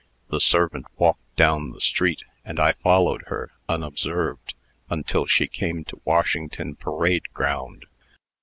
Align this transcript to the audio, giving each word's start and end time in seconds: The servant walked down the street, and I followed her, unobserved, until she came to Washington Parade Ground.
The 0.29 0.39
servant 0.41 0.87
walked 0.97 1.35
down 1.35 1.73
the 1.73 1.79
street, 1.79 2.23
and 2.43 2.59
I 2.59 2.71
followed 2.71 3.25
her, 3.27 3.51
unobserved, 3.69 4.55
until 4.89 5.27
she 5.27 5.45
came 5.45 5.83
to 5.83 6.01
Washington 6.05 6.73
Parade 6.75 7.31
Ground. 7.35 7.85